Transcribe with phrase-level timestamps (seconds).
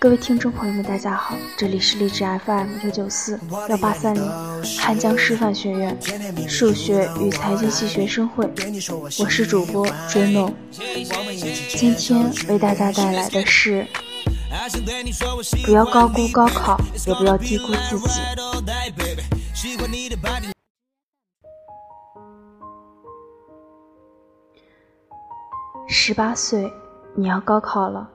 [0.00, 3.38] 各位听众朋友们，大家好，这里是励志 FM 九九四
[3.68, 4.22] 幺八三零
[4.78, 5.94] 汉江师范学院
[6.48, 8.50] 数学与财经系学生会，
[9.18, 10.54] 我是主播追梦。
[11.76, 13.86] 今天为大家带来的是：
[15.66, 18.20] 不要高估高考，也不要低估自己。
[25.86, 26.72] 十八岁，
[27.14, 28.08] 你要高考了。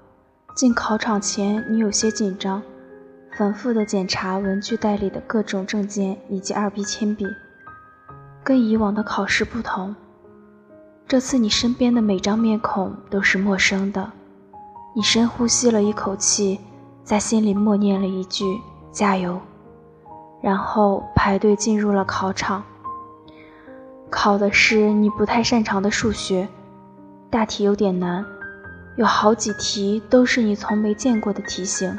[0.56, 2.62] 进考场前，你有些紧张，
[3.34, 7.28] 反复地检查文具袋里的各种证件以及二 B 铅笔。
[8.42, 9.94] 跟以往的考试不同，
[11.06, 14.10] 这次你身边的每张面孔都是陌生的。
[14.96, 16.62] 你深呼吸了一口气，
[17.04, 18.46] 在心里默念了一句
[18.94, 19.38] “加油”，
[20.42, 22.64] 然后排队进入了考场。
[24.10, 26.48] 考的是你不太擅长的数学，
[27.30, 28.26] 大题有点难。
[28.96, 31.98] 有好几题都是你从没见过的题型，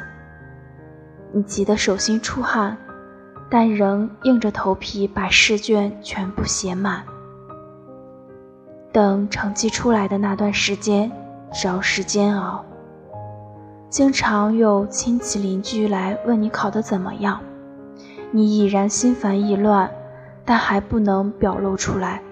[1.31, 2.75] 你急得手心出汗，
[3.49, 7.03] 但仍硬着头皮把试卷全部写满。
[8.91, 11.11] 等成绩出来的那段时间，
[11.53, 12.65] 着实煎熬。
[13.89, 17.39] 经常有亲戚邻居来问你考得怎么样，
[18.31, 19.91] 你已然心烦意乱，
[20.43, 22.23] 但还不能表露出来。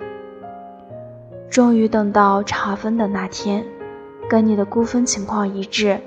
[1.52, 3.64] 终于等到查分的那天。
[4.30, 6.00] 跟你的估分情况一致，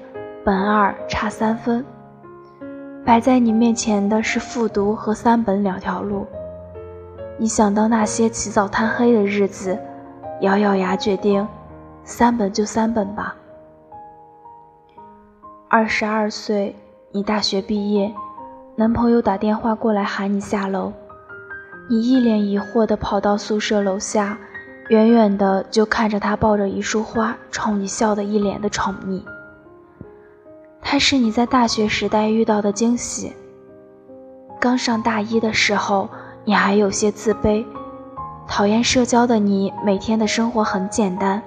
[0.45, 1.85] 本二差三分。
[3.05, 6.27] 摆在你面前的是复读和三本两条路。
[7.39, 9.79] 你想到那些起早贪黑的日子，
[10.41, 11.47] 咬咬牙决定，
[12.03, 13.37] 三本就三本吧。
[15.69, 16.75] 二十二岁，
[17.13, 18.13] 你大学毕业，
[18.75, 20.93] 男朋友打电话过来喊你下楼，
[21.89, 24.37] 你一脸疑惑地跑到宿舍楼下。
[24.89, 29.22] 远远的就看着他抱着一束花，冲你笑得一脸的宠溺。
[30.81, 33.34] 他是你在大学时代遇到的惊喜。
[34.59, 36.09] 刚上大一的时候，
[36.44, 37.65] 你还有些自卑，
[38.47, 41.43] 讨厌社交的你，每天的生活很简单：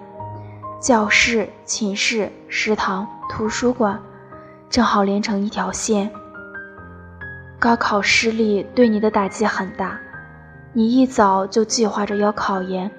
[0.80, 4.00] 教室、寝室、食堂、图书馆，
[4.69, 6.12] 正好连成一条线。
[7.57, 10.00] 高考失利对你的打击很大，
[10.74, 12.90] 你一早就计划着要考研。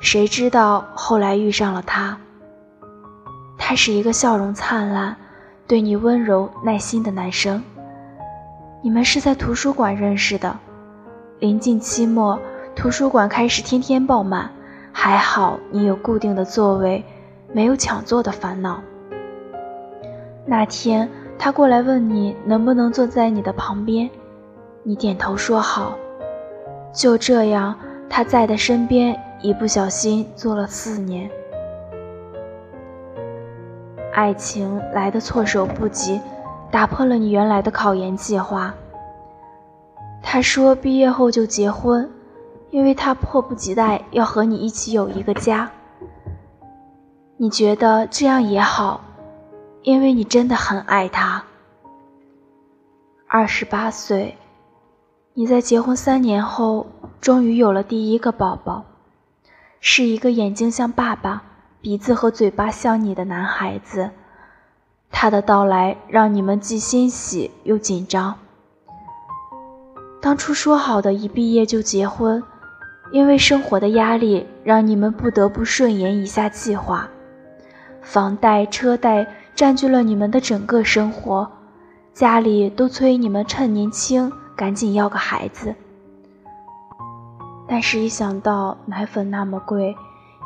[0.00, 2.16] 谁知道后来遇上了他。
[3.56, 5.14] 他是一个笑容灿烂、
[5.66, 7.62] 对你温柔耐心的男生。
[8.80, 10.56] 你们是在图书馆认识的。
[11.40, 12.38] 临近期末，
[12.74, 14.50] 图书馆开始天天爆满，
[14.92, 17.04] 还好你有固定的座位，
[17.52, 18.80] 没有抢座的烦恼。
[20.46, 24.08] 那天他过来问你能不能坐在你的旁边，
[24.84, 25.92] 你点头说好。
[26.94, 27.76] 就这样，
[28.08, 29.20] 他在的身边。
[29.40, 31.30] 一不小心做了四年，
[34.12, 36.20] 爱情来的措手不及，
[36.72, 38.74] 打破了你原来的考研计划。
[40.20, 42.10] 他说毕业后就结婚，
[42.70, 45.70] 因为他迫不及待要和你一起有一个家。
[47.36, 49.00] 你觉得这样也好，
[49.82, 51.44] 因为你真的很爱他。
[53.28, 54.36] 二十八岁，
[55.34, 56.86] 你在结婚三年后，
[57.20, 58.84] 终于有了第一个宝宝。
[59.80, 61.42] 是一个眼睛像爸爸、
[61.80, 64.10] 鼻子和嘴巴像你的男孩子，
[65.10, 68.34] 他的到来让你们既欣喜又紧张。
[70.20, 72.42] 当初说好的一毕业就结婚，
[73.12, 77.08] 因为生活的压力让你们不得不顺延一下计划。
[78.02, 81.48] 房贷、车贷占据了你们的整个生活，
[82.12, 85.74] 家里都催你们趁年轻赶紧要个孩子。
[87.68, 89.94] 但是，一想到奶粉那么贵，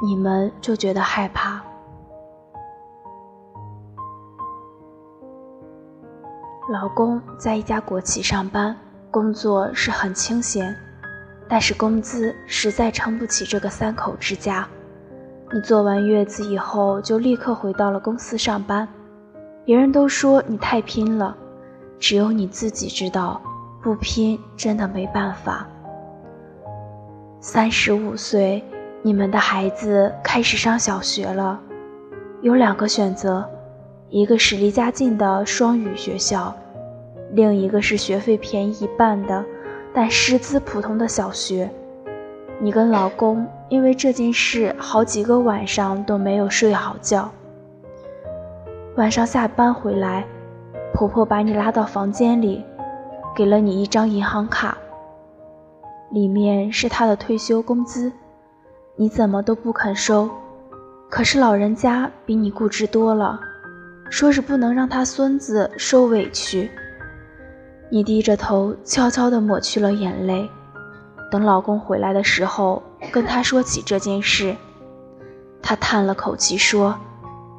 [0.02, 1.62] 你们就觉得害怕。
[6.68, 8.76] 老公在一家国企上班，
[9.08, 10.74] 工作是很清闲，
[11.48, 14.66] 但是工资实在撑不起这个三口之家。
[15.52, 18.88] 你坐完月子以后，就立刻回到了公司上班。
[19.64, 21.36] 别人都说你太拼了，
[22.00, 23.40] 只有你自己知道，
[23.80, 25.68] 不拼真的没办法。
[27.44, 28.62] 三十五岁，
[29.02, 31.58] 你们的孩子开始上小学了，
[32.40, 33.44] 有两个选择，
[34.10, 36.54] 一个是离家近的双语学校，
[37.32, 39.44] 另一个是学费便宜一半的，
[39.92, 41.68] 但师资普通的小学。
[42.60, 47.28] 你跟老公因为这件事，好几个晚上都没有睡好觉。
[48.94, 50.24] 晚上下班回来，
[50.94, 52.64] 婆婆把你拉到房间里，
[53.34, 54.78] 给了你一张银行卡。
[56.12, 58.12] 里面是他的退休工资，
[58.96, 60.28] 你怎么都不肯收。
[61.08, 63.40] 可是老人家比你固执多了，
[64.10, 66.70] 说是不能让他孙子受委屈。
[67.90, 70.48] 你低着头，悄悄地抹去了眼泪。
[71.30, 74.54] 等老公回来的时候，跟他说起这件事，
[75.62, 76.94] 他叹了口气说：“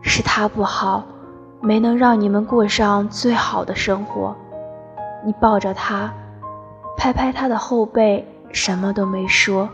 [0.01, 1.03] 是他不好，
[1.59, 4.35] 没能让你们过上最好的生活。”
[5.25, 6.13] 你抱着他，
[6.97, 9.67] 拍拍他的后背，什么都没说。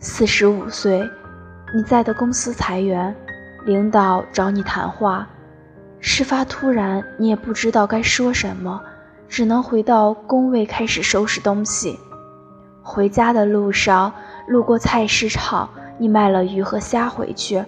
[0.00, 1.08] 四十五岁，
[1.74, 3.14] 你在的公司裁员，
[3.66, 5.28] 领导找你谈话，
[6.00, 8.80] 事发突然，你也不知道该说什么，
[9.28, 12.00] 只能回到工位开始收拾东西。
[12.82, 14.10] 回家的路上，
[14.48, 15.68] 路过菜市场，
[15.98, 17.62] 你买了鱼和虾回去。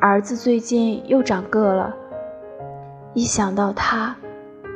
[0.00, 1.94] 儿子最近又长个了，
[3.12, 4.16] 一想到他，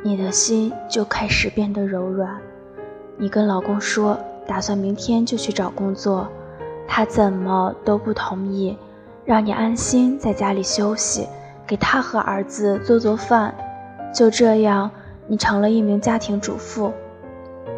[0.03, 2.39] 你的心就开始变得柔软。
[3.17, 6.27] 你跟老公说，打算明天就去找工作，
[6.87, 8.77] 他怎么都不同意，
[9.23, 11.27] 让你安心在家里休息，
[11.65, 13.53] 给他和儿子做做饭。
[14.13, 14.89] 就这样，
[15.27, 16.91] 你成了一名家庭主妇。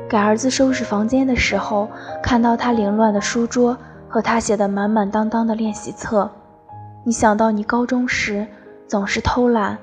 [0.07, 1.89] 给儿子收拾房间的时候，
[2.21, 3.77] 看到他凌乱的书桌
[4.07, 6.29] 和他写的满满当当的练习册，
[7.03, 8.47] 你想到你高中时
[8.87, 9.77] 总是偷懒，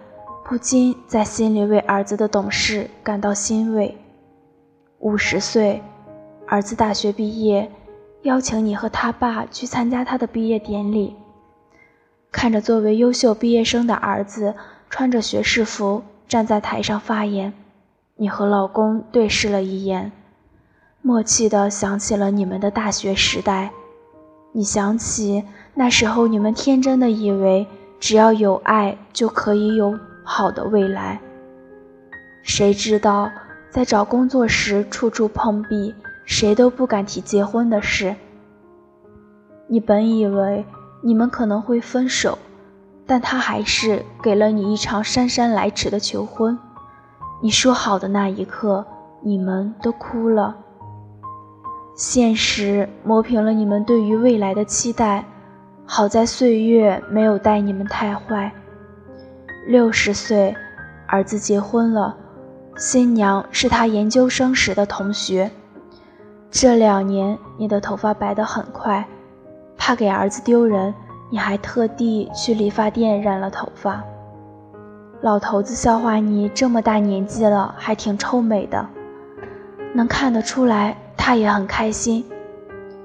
[0.44, 3.96] 不禁在心里为儿子的懂事感到欣慰。
[5.02, 5.82] 五十岁，
[6.46, 7.69] 儿子大学毕业，
[8.22, 11.16] 邀请你和他爸去参加他的毕业典礼。
[12.31, 14.54] 看着作为优秀毕业生的儿子
[14.88, 17.52] 穿着学士服站在台上发言。
[18.14, 20.12] 你和老公对视了一眼，
[21.00, 23.72] 默契地想起了你们的大学时代。
[24.52, 25.43] 你想起
[25.75, 27.66] 那时候，你们天真的以为
[27.98, 31.20] 只要有爱就可以有好的未来。
[32.44, 33.28] 谁知道
[33.72, 35.94] 在找工作时处处碰壁，
[36.26, 38.14] 谁都不敢提结婚的事。
[39.66, 40.66] 你本以为
[41.02, 42.36] 你们可能会分手，
[43.06, 46.58] 但他还是给了你一场姗姗来迟的求婚。
[47.40, 48.84] 你说好的那一刻，
[49.22, 50.54] 你们都哭了。
[51.96, 55.24] 现实磨平了你们对于未来的期待，
[55.86, 58.52] 好在岁月没有待你们太坏。
[59.66, 60.54] 六十岁，
[61.06, 62.14] 儿子结婚了，
[62.76, 65.50] 新娘是他研究生时的同学。
[66.50, 69.06] 这两年你的头发白得很快，
[69.76, 70.92] 怕给儿子丢人，
[71.30, 74.02] 你还特地去理发店染了头发。
[75.20, 78.86] 老头子笑话你这么大年纪了还挺臭美的，
[79.94, 82.24] 能看得出来他也很开心，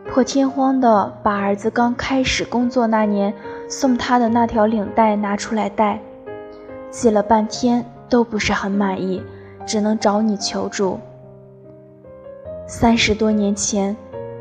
[0.10, 3.34] 破天荒的把儿子刚开始工作那年
[3.70, 6.02] 送他的那条领带拿出来戴，
[6.90, 9.22] 系了半天都不是很满意，
[9.68, 11.00] 只能找你求助。
[12.66, 13.96] 三十多年前，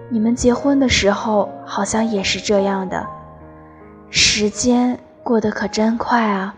[0.08, 3.06] 你们结婚的时候好像也是这样的，
[4.08, 6.54] 时间过得可真快啊。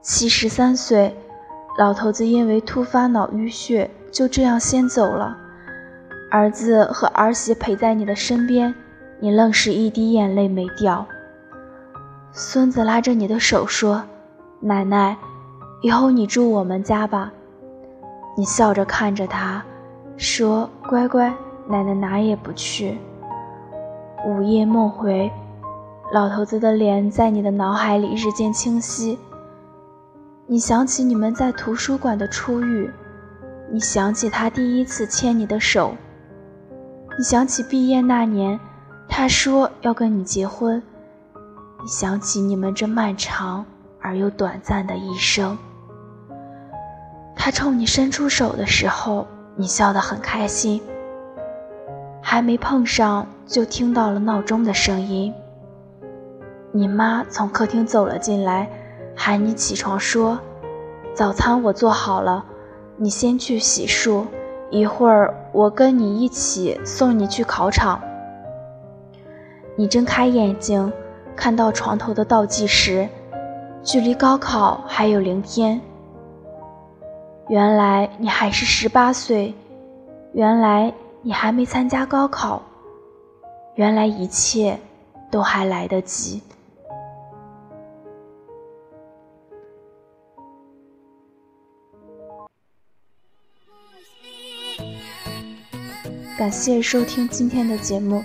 [0.00, 1.16] 七十三岁，
[1.78, 5.36] 老头子因为突发脑淤血，就这样先走了。
[6.30, 8.74] 儿子和儿媳陪在你的身边，
[9.18, 11.06] 你愣是一滴眼泪没掉。
[12.32, 14.04] 孙子拉着你的手说
[14.60, 15.16] ：“奶奶，
[15.80, 17.32] 以后你住我们家吧。”
[18.36, 19.64] 你笑着看着他，
[20.16, 21.28] 说：“乖乖，
[21.66, 22.96] 奶奶哪也不去。”
[24.26, 25.30] 午夜梦回，
[26.12, 29.18] 老头子的脸在你的脑海里日渐清晰。
[30.46, 32.90] 你想起你们在图书馆的初遇，
[33.72, 35.94] 你想起他第一次牵你的手，
[37.18, 38.58] 你想起毕业那年，
[39.08, 40.80] 他说要跟你结婚，
[41.82, 43.64] 你想起你们这漫长
[44.00, 45.58] 而又短暂的一生。
[47.38, 49.26] 他冲你伸出手的时候，
[49.56, 50.82] 你笑得很开心。
[52.20, 55.32] 还没碰上，就听到了闹钟的声音。
[56.72, 58.68] 你妈从客厅走了进来。
[59.20, 60.38] 喊你起床，说
[61.12, 62.44] ：“早餐我做好了，
[62.96, 64.24] 你先去洗漱，
[64.70, 68.00] 一会儿我跟你一起送你去考场。”
[69.74, 70.92] 你睁开眼睛，
[71.34, 73.08] 看到床头的倒计时，
[73.82, 75.80] 距离高考还有零天。
[77.48, 79.54] 原来你还是十八岁，
[80.34, 82.62] 原来你还没参加高考，
[83.74, 84.78] 原来一切
[85.30, 86.42] 都还来得及。
[96.36, 98.22] 感谢收听今天的节目，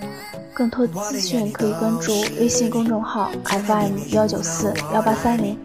[0.52, 5.58] 更多资讯可以关注微信公众号 FM 幺九四幺八三零，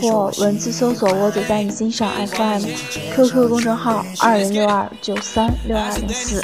[0.00, 6.40] 或文字搜索“我走在你心上 FM”，QQ 公众号二零六二九三六二零四。